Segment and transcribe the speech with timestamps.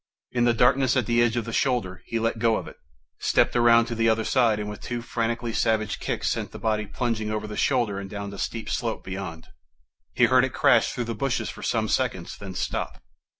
[0.31, 2.77] In the darkness at the edge of the shoulder, he let go of it,
[3.19, 6.87] stepped around to the other side and with two frantically savage kicks sent the body
[6.87, 9.45] plunging over the shoulder and down the steep slope beyond.
[10.15, 12.99] He heard it crash through the bushes for some seconds, then stop.